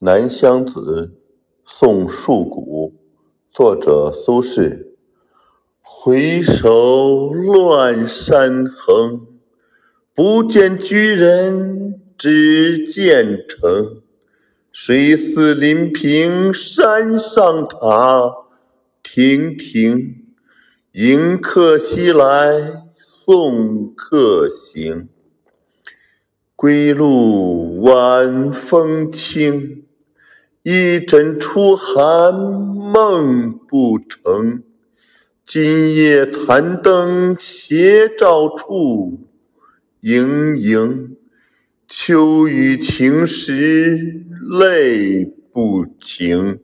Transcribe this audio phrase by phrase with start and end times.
[0.00, 1.14] 南乡子，
[1.64, 2.92] 送树谷，
[3.50, 4.88] 作者苏轼。
[5.80, 9.26] 回首乱山横，
[10.14, 14.02] 不见居人，只见城。
[14.70, 18.34] 水似临平山上塔，
[19.02, 20.26] 亭亭。
[20.92, 25.08] 迎客西来送客行。
[26.54, 29.84] 归路晚风清。
[30.68, 34.64] 一枕初寒梦不成，
[35.46, 39.28] 今夜残灯斜照处，
[40.00, 41.16] 盈盈。
[41.86, 44.24] 秋雨晴时
[44.58, 46.58] 泪不停。